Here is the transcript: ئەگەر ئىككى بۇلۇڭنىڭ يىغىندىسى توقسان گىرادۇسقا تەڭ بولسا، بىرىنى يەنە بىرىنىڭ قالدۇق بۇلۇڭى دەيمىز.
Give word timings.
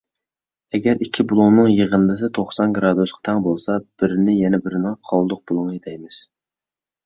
ئەگەر 0.77 1.03
ئىككى 1.05 1.25
بۇلۇڭنىڭ 1.31 1.69
يىغىندىسى 1.73 2.31
توقسان 2.39 2.75
گىرادۇسقا 2.79 3.23
تەڭ 3.31 3.45
بولسا، 3.51 3.77
بىرىنى 4.03 4.37
يەنە 4.41 4.63
بىرىنىڭ 4.67 4.99
قالدۇق 5.13 5.47
بۇلۇڭى 5.49 5.81
دەيمىز. 5.89 6.23